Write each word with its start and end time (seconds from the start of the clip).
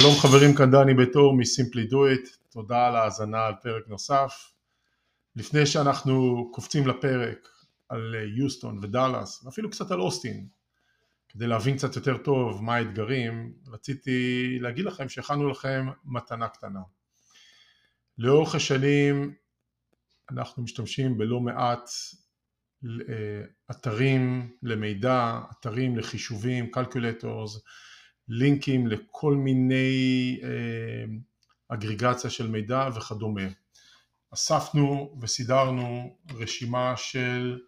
שלום 0.00 0.14
חברים, 0.22 0.54
כאן 0.54 0.70
דני 0.70 0.94
בית 0.94 1.16
אור 1.16 1.36
מ-Simply 1.36 1.90
Do 1.90 1.94
It, 1.94 2.36
תודה 2.50 2.86
על 2.86 2.96
ההאזנה 2.96 3.46
על 3.46 3.54
פרק 3.62 3.88
נוסף. 3.88 4.52
לפני 5.36 5.66
שאנחנו 5.66 6.48
קופצים 6.52 6.86
לפרק 6.86 7.48
על 7.88 8.14
יוסטון 8.36 8.78
ודאלאס, 8.82 9.44
ואפילו 9.44 9.70
קצת 9.70 9.90
על 9.90 10.00
אוסטין, 10.00 10.48
כדי 11.28 11.46
להבין 11.46 11.76
קצת 11.76 11.96
יותר 11.96 12.16
טוב 12.16 12.62
מה 12.62 12.74
האתגרים, 12.74 13.52
רציתי 13.66 14.58
להגיד 14.60 14.84
לכם 14.84 15.08
שהכנו 15.08 15.48
לכם 15.48 15.86
מתנה 16.04 16.48
קטנה. 16.48 16.80
לאורך 18.18 18.54
השנים 18.54 19.34
אנחנו 20.30 20.62
משתמשים 20.62 21.18
בלא 21.18 21.40
מעט 21.40 21.90
אה, 23.08 23.42
אתרים 23.70 24.50
למידע, 24.62 25.40
אתרים 25.50 25.96
לחישובים, 25.96 26.70
calculators, 26.74 27.60
לינקים 28.28 28.86
לכל 28.86 29.34
מיני 29.34 30.40
אה, 30.42 31.04
אגריגציה 31.68 32.30
של 32.30 32.48
מידע 32.48 32.88
וכדומה. 32.96 33.46
אספנו 34.34 35.18
וסידרנו 35.20 36.16
רשימה 36.34 36.94
של 36.96 37.58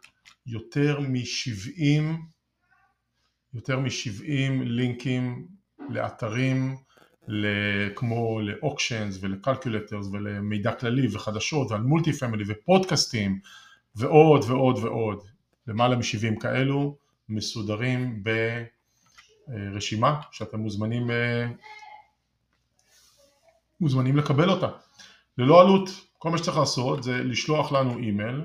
יותר 0.47 1.01
מ-70 1.01 2.03
יותר 3.55 3.79
מ-70 3.79 4.63
לינקים 4.65 5.47
לאתרים 5.89 6.77
כמו 7.95 8.41
לאוקשנס 8.41 9.19
ולקלקולטרס 9.21 10.07
ולמידע 10.13 10.73
כללי 10.73 11.09
וחדשות 11.13 11.71
ועל 11.71 11.81
מולטי 11.81 12.13
פמילי 12.13 12.45
ופודקאסטים 12.47 13.41
ועוד 13.97 14.45
ועוד 14.45 14.79
ועוד 14.79 15.19
למעלה 15.67 15.97
מ-70 15.97 16.41
כאלו 16.41 16.97
מסודרים 17.29 18.21
ב... 18.23 18.31
רשימה 19.49 20.21
שאתם 20.33 20.61
מוזמנים, 20.61 21.11
אה, 21.11 21.47
מוזמנים 23.81 24.17
לקבל 24.17 24.51
אותה. 24.51 24.69
ללא 25.39 25.61
עלות, 25.61 25.89
כל 26.19 26.31
מה 26.31 26.39
שצריך 26.39 26.57
לעשות 26.57 27.03
זה 27.03 27.23
לשלוח 27.23 27.73
לנו 27.73 27.99
אימייל 27.99 28.45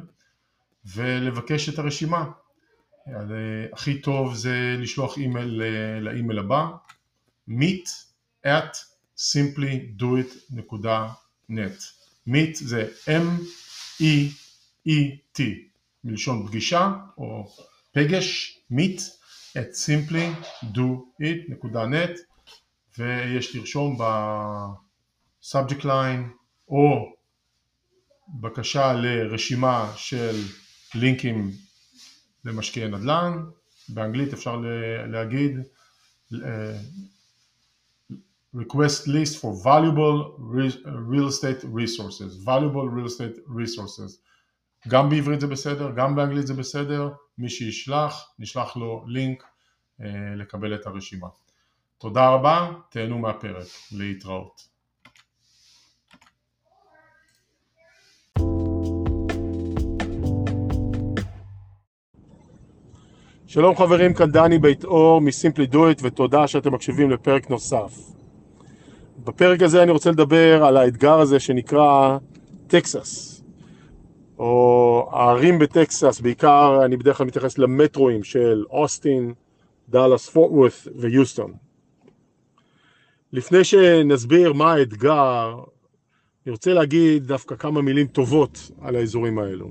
ולבקש 0.86 1.70
את 1.70 1.80
הרשימה. 1.80 2.26
אה, 3.08 3.14
הכי 3.74 4.02
טוב 4.02 4.36
זה 4.36 4.76
לשלוח 4.80 5.18
אימייל 5.18 5.62
אה, 5.62 6.00
לאימייל 6.00 6.40
הבא 6.40 6.66
meet 7.50 7.90
at 8.46 8.78
simplydoit.net 9.18 11.84
meet 12.30 12.54
זה 12.54 12.88
M-E-E-T 13.08 14.02
מלשון 16.04 16.48
פגישה 16.48 16.94
או 17.18 17.56
פגש 17.92 18.59
meet 18.72 19.02
at 19.56 19.70
simplydoit.net 19.86 22.16
ויש 22.98 23.56
לרשום 23.56 23.98
ב 25.42 25.47
subject 25.47 25.86
line 25.86 26.30
או 26.68 27.14
בקשה 28.42 28.94
לרשימה 28.94 29.94
של 29.96 30.36
לינקים 30.96 31.52
למשקיעי 32.46 32.88
נדל"ן, 32.88 33.44
באנגלית 33.90 34.34
אפשר 34.34 34.62
להגיד 35.08 35.58
אה, 36.34 36.78
request 38.56 39.08
list 39.08 39.38
for 39.42 39.54
valuable 39.64 40.38
real 41.12 41.28
estate 41.28 41.64
resources, 41.64 42.38
valuable 42.46 42.88
real 42.88 43.08
estate 43.08 43.38
resources 43.48 44.20
גם 44.88 45.09
בעברית 45.09 45.39
זה 45.39 45.48
בסדר, 45.48 45.92
גם 45.95 46.16
באנגלית 46.16 46.48
זה 46.48 46.53
בסדר, 46.53 47.09
מי 47.38 47.50
שישלח, 47.50 48.30
נשלח 48.39 48.78
לו 48.78 49.03
לינק 49.08 49.44
אה, 50.02 50.36
לקבל 50.36 50.75
את 50.75 50.88
הרשימה. 50.88 51.28
תודה 51.98 52.30
רבה, 52.30 52.72
תהנו 52.90 53.20
מהפרק, 53.20 53.67
להתראות. 53.92 54.73
שלום 63.47 63.75
חברים, 63.75 64.13
כאן 64.13 64.31
דני 64.31 64.59
בית 64.59 64.84
אור 64.84 65.22
מ-Simply 65.22 65.74
Do 65.74 65.75
It 65.75 66.00
ותודה 66.02 66.47
שאתם 66.47 66.74
מקשיבים 66.74 67.09
לפרק 67.12 67.50
נוסף. 67.50 67.97
בפרק 69.18 69.62
הזה 69.62 69.84
אני 69.84 69.91
רוצה 69.91 70.12
לדבר 70.12 70.66
על 70.66 70.78
האתגר 70.78 71.19
הזה 71.19 71.40
שנקרא 71.40 72.18
טקסס. 72.68 73.33
או 74.40 75.10
הערים 75.12 75.60
בטקסס, 75.60 76.20
בעיקר 76.20 76.80
אני 76.86 76.98
בדרך 76.98 77.18
כלל 77.18 77.28
מתייחס 77.28 77.58
למטרואים 77.58 78.24
של 78.24 78.66
אוסטין, 78.70 79.34
דאלאס, 79.90 80.30
פורט 80.30 80.74
ויוסטון. 80.96 81.54
לפני 83.34 83.64
שנסביר 83.64 84.54
מה 84.54 84.74
האתגר, 84.74 85.56
אני 86.46 86.52
רוצה 86.52 86.74
להגיד 86.74 87.28
דווקא 87.28 87.56
כמה 87.56 87.82
מילים 87.82 88.08
טובות 88.08 88.72
על 88.82 88.96
האזורים 88.96 89.40
האלו. 89.40 89.70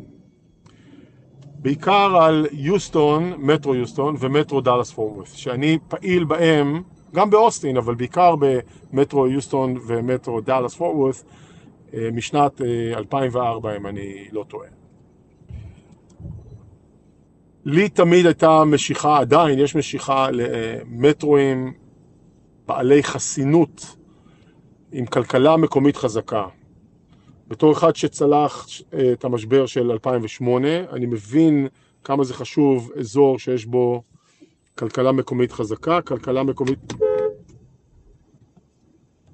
בעיקר 1.63 2.17
על 2.17 2.47
יוסטון, 2.53 3.33
מטרו 3.39 3.75
יוסטון 3.75 4.17
ומטרו 4.19 4.61
דאלאס 4.61 4.93
פורט, 4.93 5.27
שאני 5.27 5.79
פעיל 5.89 6.25
בהם, 6.25 6.83
גם 7.15 7.31
באוסטין, 7.31 7.77
אבל 7.77 7.95
בעיקר 7.95 8.35
במטרו 8.93 9.27
יוסטון 9.27 9.79
ומטרו 9.87 10.41
דאלאס 10.41 10.75
פורט, 10.75 11.23
משנת 12.13 12.61
2004 12.97 13.71
אה, 13.71 13.77
אם 13.77 13.87
אני 13.87 14.29
לא 14.33 14.45
טועה. 14.49 14.69
לי 17.65 17.89
תמיד 17.89 18.27
הייתה 18.27 18.65
משיכה, 18.65 19.19
עדיין 19.19 19.59
יש 19.59 19.77
משיכה 19.77 20.29
למטרואים 20.33 21.73
בעלי 22.67 23.03
חסינות 23.03 23.97
עם 24.93 25.07
כלכלה 25.07 25.57
מקומית 25.57 25.97
חזקה. 25.97 26.47
בתור 27.49 27.73
אחד 27.73 27.97
שצלח 27.97 28.67
אה, 28.95 29.13
את 29.13 29.25
המשבר 29.25 29.67
של 29.67 29.91
2008, 29.91 30.69
אני 30.93 31.07
מבין 31.07 31.69
כמה 32.05 32.25
זה 32.25 32.35
חשוב 32.35 32.91
אזור 32.99 33.39
שיש 33.39 33.67
בו 33.67 34.03
כלכלה 34.79 35.13
מקומית 35.13 35.53
חזקה, 35.53 36.03
כלכלה 36.03 36.43
מקומית, 36.43 36.93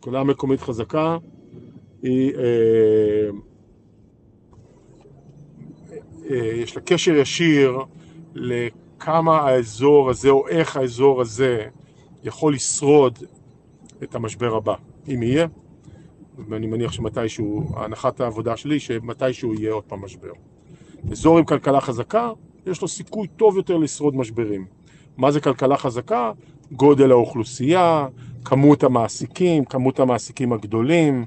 כלכלה 0.00 0.24
מקומית 0.24 0.60
חזקה 0.60 1.16
היא, 2.02 2.32
אה, 2.34 3.30
אה, 6.30 6.36
יש 6.36 6.76
לה 6.76 6.82
קשר 6.82 7.14
ישיר 7.14 7.78
לכמה 8.34 9.38
האזור 9.38 10.10
הזה 10.10 10.28
או 10.28 10.48
איך 10.48 10.76
האזור 10.76 11.20
הזה 11.20 11.64
יכול 12.24 12.54
לשרוד 12.54 13.18
את 14.02 14.14
המשבר 14.14 14.56
הבא, 14.56 14.74
אם 15.08 15.22
יהיה, 15.22 15.46
ואני 16.48 16.66
מניח 16.66 16.92
שמתישהו, 16.92 17.68
הנחת 17.76 18.20
העבודה 18.20 18.56
שלי 18.56 18.80
שמתישהו 18.80 19.54
יהיה 19.54 19.72
עוד 19.72 19.84
פעם 19.84 20.04
משבר. 20.04 20.32
אזור 21.10 21.38
עם 21.38 21.44
כלכלה 21.44 21.80
חזקה, 21.80 22.30
יש 22.66 22.82
לו 22.82 22.88
סיכוי 22.88 23.28
טוב 23.28 23.56
יותר 23.56 23.76
לשרוד 23.76 24.16
משברים. 24.16 24.66
מה 25.16 25.30
זה 25.30 25.40
כלכלה 25.40 25.76
חזקה? 25.76 26.32
גודל 26.72 27.10
האוכלוסייה, 27.10 28.06
כמות 28.44 28.84
המעסיקים, 28.84 29.64
כמות 29.64 30.00
המעסיקים 30.00 30.52
הגדולים, 30.52 31.24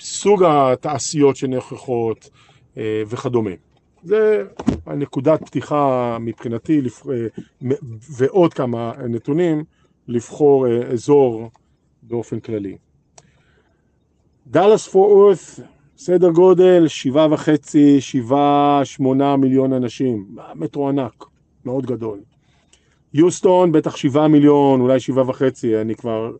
סוג 0.00 0.44
התעשיות 0.46 1.36
שנוכחות 1.36 2.30
אה, 2.76 3.02
וכדומה. 3.06 3.50
זה 4.02 4.44
הנקודת 4.86 5.42
פתיחה 5.46 6.16
מבחינתי 6.20 6.80
אה, 7.10 7.26
ועוד 8.18 8.54
כמה 8.54 8.92
נתונים 9.08 9.64
לבחור 10.08 10.66
אזור 10.92 11.50
באופן 12.02 12.40
כללי. 12.40 12.76
דאלאס 14.46 14.88
פור 14.88 15.28
ארת, 15.28 15.38
סדר 15.96 16.30
גודל 16.30 16.88
שבעה 16.88 17.32
וחצי, 17.32 18.00
שבעה, 18.00 18.80
שמונה 18.84 19.36
מיליון 19.36 19.72
אנשים, 19.72 20.26
מטרו 20.54 20.88
ענק, 20.88 21.24
מאוד 21.64 21.86
גדול. 21.86 22.20
יוסטון 23.14 23.72
בטח 23.72 23.96
שבעה 23.96 24.28
מיליון, 24.28 24.80
אולי 24.80 25.00
שבעה 25.00 25.28
וחצי, 25.28 25.80
אני 25.80 25.94
כבר 25.94 26.26
אה, 26.26 26.30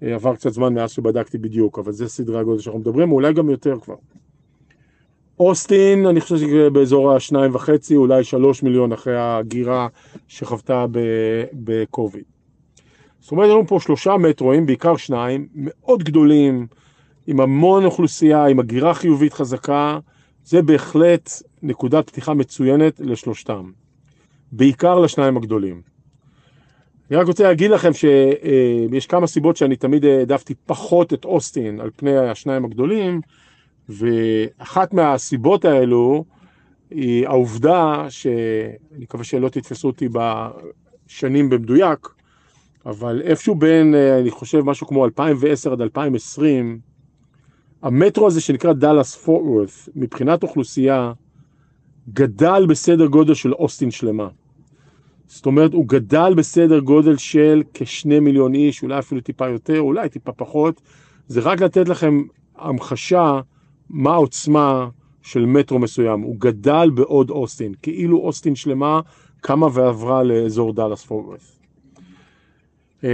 עבר 0.00 0.34
קצת 0.34 0.50
זמן 0.52 0.74
מאז 0.74 0.90
שבדקתי 0.90 1.38
בדיוק, 1.38 1.78
אבל 1.78 1.92
זה 1.92 2.08
סדרי 2.08 2.38
הגודל 2.38 2.60
שאנחנו 2.60 2.80
מדברים, 2.80 3.12
אולי 3.12 3.32
גם 3.32 3.50
יותר 3.50 3.80
כבר. 3.80 3.94
אוסטין, 5.40 6.06
אני 6.06 6.20
חושב 6.20 6.36
שזה 6.36 6.70
באזור 6.70 7.12
השניים 7.12 7.54
וחצי, 7.54 7.96
אולי 7.96 8.24
שלוש 8.24 8.62
מיליון 8.62 8.92
אחרי 8.92 9.16
הגירה 9.18 9.88
שחוותה 10.28 10.86
בקוביד. 11.52 12.24
זאת 13.20 13.32
אומרת, 13.32 13.46
יש 13.46 13.52
לנו 13.52 13.66
פה 13.66 13.78
שלושה 13.80 14.16
מטרואים, 14.16 14.66
בעיקר 14.66 14.96
שניים, 14.96 15.48
מאוד 15.54 16.02
גדולים, 16.02 16.66
עם 17.26 17.40
המון 17.40 17.84
אוכלוסייה, 17.84 18.46
עם 18.46 18.60
הגירה 18.60 18.94
חיובית 18.94 19.32
חזקה, 19.32 19.98
זה 20.44 20.62
בהחלט 20.62 21.30
נקודת 21.62 22.06
פתיחה 22.10 22.34
מצוינת 22.34 23.00
לשלושתם. 23.00 23.70
בעיקר 24.52 24.98
לשניים 24.98 25.36
הגדולים. 25.36 25.93
אני 27.14 27.20
רק 27.20 27.26
רוצה 27.26 27.44
להגיד 27.44 27.70
לכם 27.70 27.90
שיש 27.92 29.06
כמה 29.06 29.26
סיבות 29.26 29.56
שאני 29.56 29.76
תמיד 29.76 30.04
העדפתי 30.04 30.54
פחות 30.66 31.12
את 31.12 31.24
אוסטין 31.24 31.80
על 31.80 31.90
פני 31.96 32.18
השניים 32.18 32.64
הגדולים, 32.64 33.20
ואחת 33.88 34.94
מהסיבות 34.94 35.64
האלו 35.64 36.24
היא 36.90 37.26
העובדה, 37.26 38.06
שאני 38.08 38.98
מקווה 38.98 39.24
שלא 39.24 39.48
תתפסו 39.48 39.88
אותי 39.88 40.08
בשנים 40.08 41.50
במדויק, 41.50 42.08
אבל 42.86 43.22
איפשהו 43.24 43.54
בין, 43.54 43.94
אה, 43.94 44.18
אני 44.18 44.30
חושב, 44.30 44.60
משהו 44.60 44.86
כמו 44.86 45.04
2010 45.04 45.72
עד 45.72 45.80
2020, 45.80 46.78
המטרו 47.82 48.26
הזה 48.26 48.40
שנקרא 48.40 48.72
דאלאס 48.72 49.16
פורט 49.16 49.70
מבחינת 49.96 50.42
אוכלוסייה, 50.42 51.12
גדל 52.12 52.66
בסדר 52.68 53.06
גודל 53.06 53.34
של 53.34 53.52
אוסטין 53.52 53.90
שלמה. 53.90 54.28
זאת 55.26 55.46
אומרת, 55.46 55.72
הוא 55.72 55.88
גדל 55.88 56.34
בסדר 56.36 56.78
גודל 56.78 57.16
של 57.16 57.62
כשני 57.74 58.20
מיליון 58.20 58.54
איש, 58.54 58.82
אולי 58.82 58.98
אפילו 58.98 59.20
טיפה 59.20 59.48
יותר, 59.48 59.80
אולי 59.80 60.08
טיפה 60.08 60.32
פחות. 60.32 60.80
זה 61.28 61.40
רק 61.40 61.60
לתת 61.60 61.88
לכם 61.88 62.22
המחשה 62.56 63.40
מה 63.90 64.12
העוצמה 64.12 64.88
של 65.22 65.46
מטרו 65.46 65.78
מסוים. 65.78 66.20
הוא 66.20 66.36
גדל 66.38 66.90
בעוד 66.94 67.30
אוסטין, 67.30 67.74
כאילו 67.82 68.18
אוסטין 68.18 68.54
שלמה 68.54 69.00
קמה 69.40 69.66
ועברה 69.72 70.22
לאזור 70.22 70.72
דאלאס 70.72 71.04
פורט. 71.04 71.40
אמ, 73.04 73.08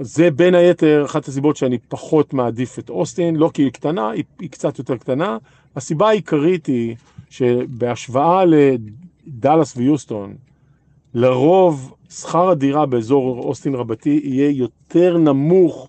זה 0.00 0.30
בין 0.30 0.54
היתר 0.54 1.04
אחת 1.04 1.28
הסיבות 1.28 1.56
שאני 1.56 1.78
פחות 1.88 2.34
מעדיף 2.34 2.78
את 2.78 2.90
אוסטין, 2.90 3.36
לא 3.36 3.50
כי 3.54 3.62
היא 3.62 3.72
קטנה, 3.72 4.10
היא, 4.10 4.24
היא 4.40 4.50
קצת 4.50 4.78
יותר 4.78 4.96
קטנה. 4.96 5.38
הסיבה 5.76 6.08
העיקרית 6.08 6.66
היא 6.66 6.96
שבהשוואה 7.30 8.44
לדאלאס 8.44 9.76
ויוסטון, 9.76 10.34
לרוב 11.14 11.94
שכר 12.10 12.48
הדירה 12.48 12.86
באזור 12.86 13.38
אוסטין 13.38 13.74
רבתי 13.74 14.20
יהיה 14.24 14.50
יותר 14.50 15.16
נמוך 15.18 15.88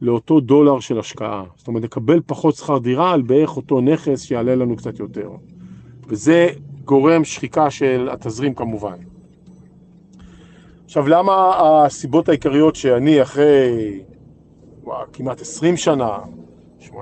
לאותו 0.00 0.40
דולר 0.40 0.80
של 0.80 0.98
השקעה. 0.98 1.44
זאת 1.56 1.68
אומרת, 1.68 1.82
נקבל 1.82 2.20
פחות 2.26 2.54
שכר 2.54 2.78
דירה 2.78 3.12
על 3.12 3.22
בערך 3.22 3.56
אותו 3.56 3.80
נכס 3.80 4.22
שיעלה 4.22 4.54
לנו 4.54 4.76
קצת 4.76 4.98
יותר. 4.98 5.30
וזה 6.06 6.48
גורם 6.84 7.24
שחיקה 7.24 7.70
של 7.70 8.08
התזרים 8.12 8.54
כמובן. 8.54 8.96
עכשיו, 10.84 11.08
למה 11.08 11.52
הסיבות 11.58 12.28
העיקריות 12.28 12.76
שאני 12.76 13.22
אחרי 13.22 14.00
ווא, 14.82 14.94
כמעט 15.12 15.40
20 15.40 15.76
שנה, 15.76 16.18
18-17 16.80 16.92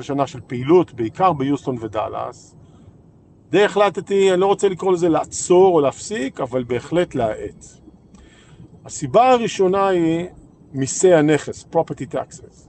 שנה 0.00 0.26
של 0.26 0.40
פעילות, 0.46 0.94
בעיקר 0.94 1.32
ביוסטון 1.32 1.76
ודאלאס, 1.80 2.55
די 3.50 3.64
החלטתי, 3.64 4.32
אני 4.32 4.40
לא 4.40 4.46
רוצה 4.46 4.68
לקרוא 4.68 4.92
לזה 4.92 5.08
לעצור 5.08 5.74
או 5.74 5.80
להפסיק, 5.80 6.40
אבל 6.40 6.64
בהחלט 6.64 7.14
להאט. 7.14 7.64
הסיבה 8.84 9.30
הראשונה 9.30 9.88
היא 9.88 10.26
מיסי 10.72 11.14
הנכס, 11.14 11.64
property 11.72 12.14
taxes. 12.14 12.68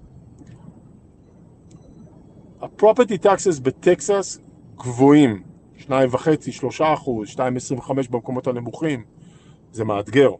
ה-property 2.62 3.26
taxes 3.26 3.62
בטקסס 3.62 4.40
גבוהים, 4.78 5.44
2.5, 5.80 6.52
3 6.52 6.82
אחוז, 6.82 7.28
2.25 7.30 7.94
במקומות 8.10 8.48
הנמוכים. 8.48 9.04
זה 9.72 9.84
מאתגר. 9.84 10.32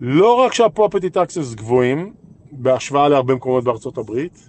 לא 0.00 0.34
רק 0.34 0.54
שה-property 0.54 1.14
taxes 1.14 1.56
גבוהים, 1.56 2.14
בהשוואה 2.52 3.08
להרבה 3.08 3.34
מקומות 3.34 3.64
בארצות 3.64 3.98
הברית, 3.98 4.48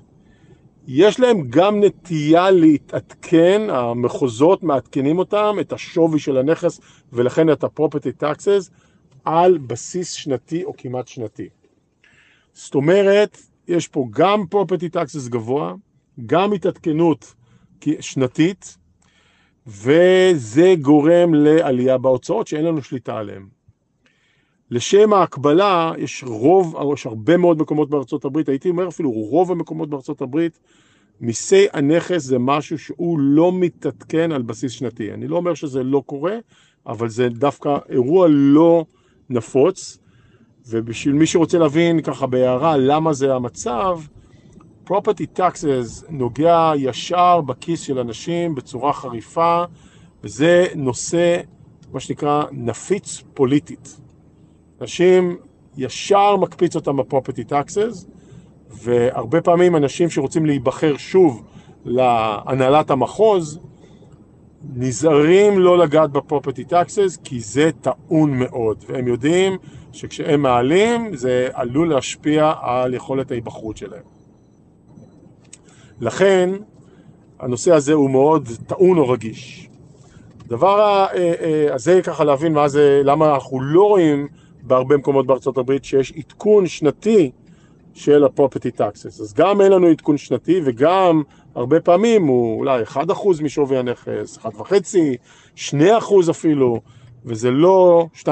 יש 0.92 1.20
להם 1.20 1.48
גם 1.50 1.84
נטייה 1.84 2.52
להתעדכן, 2.52 3.62
המחוזות 3.70 4.64
מעדכנים 4.64 5.20
אותם, 5.20 5.56
את 5.62 5.74
השווי 5.74 6.20
של 6.20 6.38
הנכס 6.38 6.80
ולכן 7.14 7.52
את 7.52 7.64
ה-property 7.64 8.24
taxes 8.24 8.72
על 9.26 9.58
בסיס 9.58 10.12
שנתי 10.12 10.64
או 10.64 10.74
כמעט 10.78 11.08
שנתי. 11.08 11.50
זאת 12.54 12.76
אומרת, 12.76 13.38
יש 13.68 13.88
פה 13.88 14.08
גם 14.12 14.42
property 14.42 14.96
taxes 14.96 15.30
גבוה, 15.30 15.74
גם 16.26 16.54
התעדכנות 16.54 17.34
שנתית, 18.00 18.78
וזה 19.68 20.74
גורם 20.82 21.34
לעלייה 21.34 21.98
בהוצאות 21.98 22.48
שאין 22.48 22.66
לנו 22.66 22.82
שליטה 22.84 23.18
עליהן. 23.18 23.59
לשם 24.72 25.14
ההקבלה, 25.14 25.92
יש 25.98 26.24
רוב, 26.28 26.76
יש 26.94 27.06
הרבה 27.06 27.38
מאוד 27.38 27.62
מקומות 27.62 27.90
בארצות 27.90 28.26
הברית, 28.26 28.50
הייתי 28.50 28.70
אומר 28.70 28.88
אפילו 28.88 29.12
רוב 29.12 29.52
המקומות 29.52 29.90
בארצות 29.90 30.22
הברית, 30.22 30.60
מיסי 31.22 31.66
הנכס 31.74 32.24
זה 32.24 32.40
משהו 32.40 32.80
שהוא 32.80 33.20
לא 33.20 33.52
מתעדכן 33.54 34.32
על 34.32 34.42
בסיס 34.42 34.72
שנתי. 34.72 35.14
אני 35.14 35.28
לא 35.28 35.38
אומר 35.38 35.54
שזה 35.54 35.84
לא 35.84 36.04
קורה, 36.06 36.38
אבל 36.88 37.10
זה 37.10 37.30
דווקא 37.30 37.78
אירוע 37.90 38.28
לא 38.30 38.86
נפוץ, 39.30 39.98
ובשביל 40.68 41.16
מי 41.16 41.26
שרוצה 41.26 41.58
להבין 41.58 42.02
ככה 42.02 42.28
בהערה 42.28 42.78
למה 42.78 43.14
זה 43.14 43.36
המצב, 43.36 44.00
property 44.90 45.40
taxes 45.40 46.06
נוגע 46.10 46.72
ישר 46.78 47.42
בכיס 47.42 47.82
של 47.82 48.00
אנשים 48.00 48.56
בצורה 48.56 48.94
חריפה, 48.94 49.64
וזה 50.24 50.68
נושא, 50.76 51.42
מה 51.94 52.00
שנקרא, 52.00 52.44
נפיץ 52.52 53.24
פוליטית. 53.34 54.00
אנשים 54.82 55.38
ישר 55.78 56.36
מקפיץ 56.36 56.76
אותם 56.76 56.98
בפרופטי 56.98 57.44
טקסס, 57.44 58.06
והרבה 58.70 59.42
פעמים 59.42 59.76
אנשים 59.76 60.10
שרוצים 60.10 60.46
להיבחר 60.46 60.98
שוב 60.98 61.44
להנהלת 61.86 62.92
המחוז, 62.92 63.60
נזהרים 64.76 65.60
לא 65.60 65.78
לגעת 65.78 66.12
בפרופטי 66.12 66.64
טקסס 66.64 67.18
כי 67.24 67.40
זה 67.40 67.70
טעון 67.82 68.40
מאוד, 68.40 68.84
והם 68.88 69.08
יודעים 69.08 69.58
שכשהם 69.92 70.42
מעלים 70.42 71.16
זה 71.16 71.50
עלול 71.54 71.90
להשפיע 71.90 72.54
על 72.62 72.94
יכולת 72.94 73.32
ההיבחרות 73.32 73.78
שלהם. 73.78 74.04
לכן 76.02 76.50
הנושא 77.40 77.74
הזה 77.74 77.94
הוא 77.94 78.10
מאוד 78.10 78.50
טעון 78.68 78.98
או 78.98 79.10
רגיש. 79.10 79.70
דבר 80.48 81.06
הזה 81.72 81.92
אה, 81.92 81.96
אה, 81.96 82.02
ככה 82.02 82.24
להבין 82.24 82.54
מה 82.54 82.68
זה, 82.68 83.02
למה 83.04 83.34
אנחנו 83.34 83.62
לא 83.62 83.84
רואים 83.84 84.28
בהרבה 84.62 84.98
מקומות 84.98 85.28
בארצות 85.28 85.58
הברית 85.58 85.86
שיש 85.86 86.12
עדכון 86.12 86.68
שנתי 86.68 87.32
של 87.94 88.24
ה-property 88.24 88.80
taxes. 88.80 89.22
אז 89.22 89.34
גם 89.34 89.62
אין 89.62 89.72
לנו 89.72 89.88
עדכון 89.88 90.18
שנתי 90.18 90.62
וגם 90.66 91.24
הרבה 91.56 91.80
פעמים 91.80 92.28
הוא 92.28 92.60
אולי 92.60 92.84
1% 92.84 92.98
משווי 93.44 93.78
הנכס, 93.78 94.38
1.5, 94.38 95.70
2% 95.70 95.74
אפילו, 96.32 96.82
וזה 97.26 97.52
לא 97.52 98.08
2.5-3% 98.16 98.28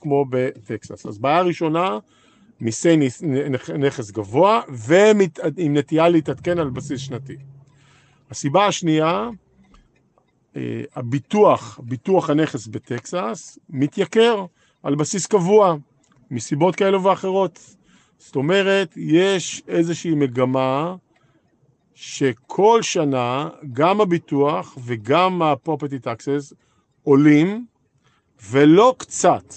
כמו 0.00 0.24
בטקסס. 0.30 1.06
אז 1.06 1.18
בעיה 1.18 1.42
ראשונה, 1.42 1.98
מיסי 2.60 2.96
נכס 3.78 4.10
גבוה 4.10 4.60
ועם 4.68 5.20
נטייה 5.58 6.08
להתעדכן 6.08 6.58
על 6.58 6.70
בסיס 6.70 7.00
שנתי. 7.00 7.36
הסיבה 8.30 8.66
השנייה, 8.66 9.28
אה, 10.56 10.82
הביטוח, 10.96 11.80
ביטוח 11.82 12.30
הנכס 12.30 12.66
בטקסס 12.66 13.58
מתייקר. 13.70 14.44
על 14.82 14.94
בסיס 14.94 15.26
קבוע, 15.26 15.74
מסיבות 16.30 16.76
כאלו 16.76 17.02
ואחרות. 17.02 17.76
זאת 18.18 18.36
אומרת, 18.36 18.94
יש 18.96 19.62
איזושהי 19.68 20.14
מגמה 20.14 20.96
שכל 21.94 22.82
שנה 22.82 23.48
גם 23.72 24.00
הביטוח 24.00 24.78
וגם 24.84 25.42
ה-property 25.42 26.04
taxes 26.04 26.54
עולים, 27.02 27.66
ולא 28.50 28.94
קצת, 28.98 29.54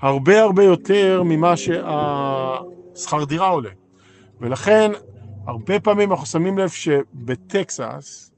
הרבה 0.00 0.42
הרבה 0.42 0.64
יותר 0.64 1.22
ממה 1.24 1.54
שהשכר 1.56 3.24
דירה 3.24 3.48
עולה. 3.48 3.70
ולכן, 4.40 4.90
הרבה 5.46 5.80
פעמים 5.80 6.10
אנחנו 6.10 6.26
שמים 6.26 6.58
לב 6.58 6.68
שבטקסס 6.68 8.32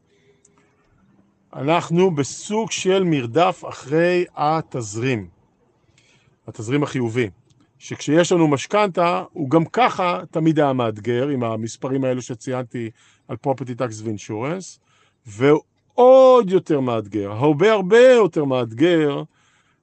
אנחנו 1.54 2.10
בסוג 2.10 2.70
של 2.70 3.04
מרדף 3.04 3.64
אחרי 3.68 4.24
התזרים. 4.36 5.33
התזרים 6.46 6.82
החיובי, 6.82 7.30
שכשיש 7.78 8.32
לנו 8.32 8.48
משכנתה, 8.48 9.22
הוא 9.32 9.50
גם 9.50 9.64
ככה 9.64 10.20
תמיד 10.30 10.58
היה 10.58 10.72
מאתגר, 10.72 11.28
עם 11.28 11.44
המספרים 11.44 12.04
האלו 12.04 12.22
שציינתי 12.22 12.90
על 13.28 13.36
property 13.46 13.78
tax 13.78 14.02
ו-insurance, 14.02 14.78
ועוד 15.26 16.50
יותר 16.50 16.80
מאתגר, 16.80 17.32
הרבה 17.32 17.72
הרבה 17.72 18.00
יותר 18.12 18.44
מאתגר, 18.44 19.22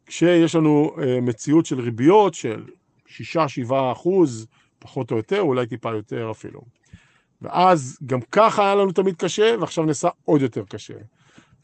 כשיש 0.06 0.56
לנו 0.56 0.92
uh, 0.96 1.02
מציאות 1.22 1.66
של 1.66 1.82
ריביות 1.82 2.34
של 2.34 2.66
6-7 3.08 3.12
אחוז, 3.92 4.48
פחות 4.80 5.12
או 5.12 5.18
יותר, 5.18 5.42
אולי 5.42 5.68
טיפה 5.68 5.92
יותר 5.92 6.32
אפילו. 6.32 6.62
ואז 7.42 8.00
גם 8.06 8.20
ככה 8.32 8.66
היה 8.66 8.76
לנו 8.76 8.92
תמיד 8.92 9.16
קשה, 9.16 9.56
ועכשיו 9.60 9.86
נעשה 9.86 10.10
עוד 10.26 10.42
יותר 10.42 10.64
קשה. 10.70 10.94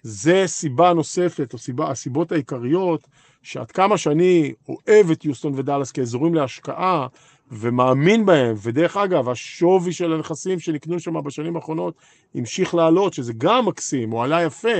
זה 0.04 0.44
סיבה 0.48 0.94
נוספת, 0.94 1.54
או 1.54 1.58
סיבה, 1.58 1.92
הסיבות 1.92 2.32
העיקריות, 2.32 3.08
שעד 3.42 3.72
כמה 3.72 3.98
שאני 3.98 4.54
אוהב 4.70 5.12
את 5.12 5.26
יוסטון 5.26 5.54
ודאלאס 5.56 5.92
כאזורים 5.92 6.36
להשקעה, 6.36 7.08
ומאמין 7.52 8.26
בהם, 8.26 8.56
ודרך 8.62 8.98
אגב, 8.98 9.30
השווי 9.30 9.94
של 9.94 10.14
הנכסים 10.14 10.60
שנקנו 10.60 11.00
שם 11.00 11.24
בשנים 11.24 11.56
האחרונות 11.56 11.96
המשיך 12.36 12.76
לעלות, 12.76 13.14
שזה 13.14 13.34
גם 13.38 13.66
מקסים, 13.66 14.12
הוא 14.12 14.24
עלה 14.24 14.44
יפה, 14.44 14.78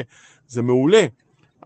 זה 0.48 0.62
מעולה, 0.62 1.06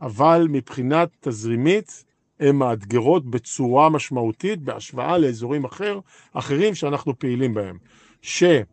אבל 0.02 0.48
מבחינת 0.50 1.10
תזרימית, 1.20 2.04
הן 2.40 2.56
מאתגרות 2.56 3.26
בצורה 3.26 3.90
משמעותית 3.90 4.62
בהשוואה 4.62 5.18
לאזורים 5.18 5.66
אחר, 5.66 6.00
אחרים 6.34 6.76
שאנחנו 6.76 7.20
פעילים 7.20 7.54
בהם, 7.54 7.78
שאין 8.22 8.64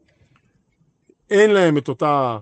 להם 1.30 1.78
את 1.78 1.88
אותה 1.88 2.38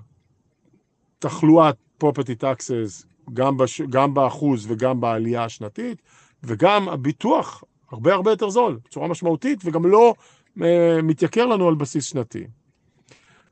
תחלואת 1.18 1.76
property 2.04 2.42
taxes 2.42 3.06
גם, 3.34 3.56
בש... 3.56 3.80
גם 3.80 4.14
באחוז 4.14 4.66
וגם 4.68 5.00
בעלייה 5.00 5.44
השנתית, 5.44 6.02
וגם 6.42 6.88
הביטוח 6.88 7.64
הרבה 7.90 8.14
הרבה 8.14 8.30
יותר 8.30 8.50
זול, 8.50 8.78
בצורה 8.84 9.08
משמעותית, 9.08 9.58
וגם 9.64 9.86
לא 9.86 10.14
אה, 10.62 11.02
מתייקר 11.02 11.46
לנו 11.46 11.68
על 11.68 11.74
בסיס 11.74 12.04
שנתי. 12.04 12.44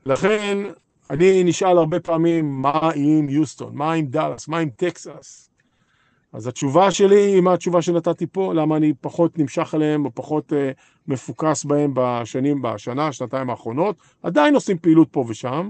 לכן, 0.05 0.57
אני 1.09 1.43
נשאל 1.43 1.77
הרבה 1.77 1.99
פעמים, 1.99 2.61
מה 2.61 2.91
עם 2.95 3.29
יוסטון? 3.29 3.75
מה 3.75 3.93
עם 3.93 4.05
דאלאס? 4.05 4.47
מה 4.47 4.57
עם 4.57 4.69
טקסס? 4.69 5.49
אז 6.33 6.47
התשובה 6.47 6.91
שלי 6.91 7.21
היא 7.21 7.41
מה 7.41 7.53
התשובה 7.53 7.81
שנתתי 7.81 8.27
פה, 8.27 8.53
למה 8.53 8.77
אני 8.77 8.93
פחות 9.01 9.39
נמשך 9.39 9.73
עליהם 9.73 10.05
או 10.05 10.11
פחות 10.15 10.53
אה, 10.53 10.71
מפוקס 11.07 11.65
בהם 11.65 11.91
בשנים, 11.95 12.61
בשנה, 12.61 13.11
שנתיים 13.11 13.49
האחרונות. 13.49 13.95
עדיין 14.23 14.55
עושים 14.55 14.77
פעילות 14.77 15.07
פה 15.11 15.25
ושם. 15.27 15.69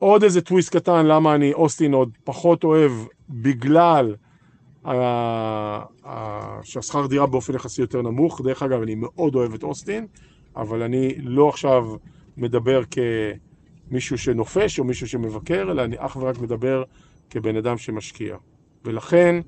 ועוד 0.00 0.22
איזה 0.22 0.40
טוויסט 0.40 0.76
קטן, 0.76 1.06
למה 1.06 1.34
אני 1.34 1.52
אוסטין 1.52 1.94
עוד 1.94 2.10
פחות 2.24 2.64
אוהב, 2.64 2.92
בגלל 3.30 4.14
שהשכר 6.62 7.06
דירה 7.06 7.26
באופן 7.26 7.54
יחסי 7.54 7.80
יותר 7.80 8.02
נמוך. 8.02 8.40
דרך 8.40 8.62
אגב, 8.62 8.82
אני 8.82 8.94
מאוד 8.94 9.34
אוהב 9.34 9.54
את 9.54 9.62
אוסטין, 9.62 10.06
אבל 10.56 10.82
אני 10.82 11.14
לא 11.18 11.48
עכשיו 11.48 11.86
מדבר 12.36 12.80
כמישהו 12.90 14.18
שנופש 14.18 14.78
או 14.78 14.84
מישהו 14.84 15.08
שמבקר, 15.08 15.70
אלא 15.70 15.84
אני 15.84 15.96
אך 15.98 16.16
ורק 16.16 16.38
מדבר 16.38 16.82
כבן 17.30 17.56
אדם 17.56 17.78
שמשקיע. 17.78 18.36
ולכן, 18.84 19.40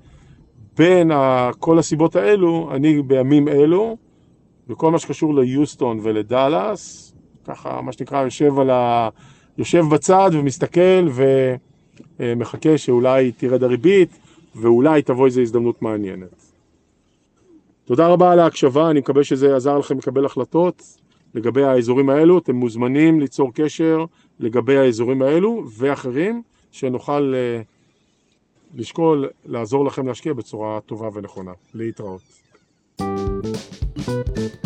בין 0.76 1.10
כל 1.58 1.78
הסיבות 1.78 2.16
האלו, 2.16 2.70
אני 2.74 3.02
בימים 3.02 3.48
אלו, 3.48 3.96
בכל 4.66 4.90
מה 4.90 4.98
שקשור 4.98 5.34
ליוסטון 5.34 5.98
ולדאלאס, 6.02 7.14
ככה, 7.44 7.80
מה 7.80 7.92
שנקרא, 7.92 8.24
יושב, 8.24 8.52
ה... 8.70 9.08
יושב 9.58 9.84
בצד 9.90 10.30
ומסתכל 10.32 11.08
ומחכה 12.20 12.78
שאולי 12.78 13.32
תרד 13.32 13.64
הריבית 13.64 14.18
ואולי 14.54 15.02
תבוא 15.02 15.26
איזו 15.26 15.40
הזדמנות 15.40 15.82
מעניינת. 15.82 16.46
תודה 17.84 18.08
רבה 18.08 18.32
על 18.32 18.38
ההקשבה, 18.38 18.90
אני 18.90 18.98
מקווה 18.98 19.24
שזה 19.24 19.56
עזר 19.56 19.78
לכם 19.78 19.98
לקבל 19.98 20.26
החלטות 20.26 20.82
לגבי 21.34 21.64
האזורים 21.64 22.10
האלו. 22.10 22.38
אתם 22.38 22.54
מוזמנים 22.54 23.20
ליצור 23.20 23.50
קשר 23.54 24.04
לגבי 24.40 24.76
האזורים 24.76 25.22
האלו 25.22 25.64
ואחרים, 25.78 26.42
שנוכל 26.72 27.34
אה, 27.36 27.62
לשקול 28.74 29.28
לעזור 29.46 29.84
לכם 29.84 30.06
להשקיע 30.06 30.32
בצורה 30.32 30.80
טובה 30.80 31.08
ונכונה. 31.14 31.52
להתראות. 31.74 32.20
thank 34.06 34.64
you 34.64 34.65